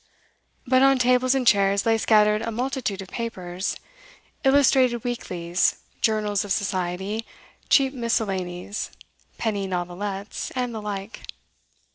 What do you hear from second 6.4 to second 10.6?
of society, cheap miscellanies, penny novelettes,